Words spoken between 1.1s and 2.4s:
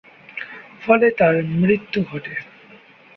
তার মৃত্যু ঘটে।